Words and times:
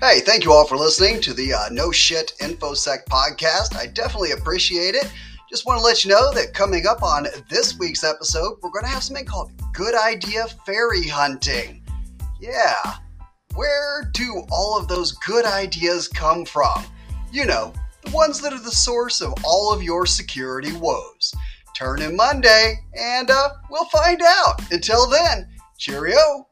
Hey, 0.00 0.20
thank 0.20 0.44
you 0.44 0.52
all 0.54 0.66
for 0.66 0.78
listening 0.78 1.20
to 1.20 1.34
the 1.34 1.52
uh, 1.52 1.68
No 1.70 1.92
Shit 1.92 2.32
InfoSec 2.40 3.04
podcast. 3.04 3.76
I 3.76 3.84
definitely 3.84 4.30
appreciate 4.30 4.94
it. 4.94 5.12
Just 5.50 5.66
want 5.66 5.78
to 5.78 5.84
let 5.84 6.02
you 6.02 6.10
know 6.10 6.32
that 6.32 6.54
coming 6.54 6.86
up 6.86 7.02
on 7.02 7.26
this 7.50 7.78
week's 7.78 8.02
episode, 8.02 8.56
we're 8.62 8.70
going 8.70 8.86
to 8.86 8.90
have 8.90 9.02
something 9.02 9.26
called 9.26 9.52
Good 9.74 9.94
Idea 9.94 10.46
Fairy 10.64 11.06
Hunting. 11.06 11.84
Yeah, 12.40 12.94
where 13.54 14.10
do 14.14 14.46
all 14.50 14.78
of 14.78 14.88
those 14.88 15.12
good 15.12 15.44
ideas 15.44 16.08
come 16.08 16.46
from? 16.46 16.82
You 17.30 17.44
know, 17.44 17.74
the 18.02 18.10
ones 18.12 18.40
that 18.40 18.54
are 18.54 18.62
the 18.62 18.70
source 18.70 19.20
of 19.20 19.34
all 19.44 19.70
of 19.70 19.82
your 19.82 20.06
security 20.06 20.72
woes. 20.72 21.34
Turn 21.76 22.00
in 22.00 22.16
Monday, 22.16 22.76
and 22.98 23.30
uh, 23.30 23.50
we'll 23.70 23.84
find 23.90 24.22
out. 24.22 24.62
Until 24.72 25.06
then, 25.10 25.46
cheerio. 25.76 26.46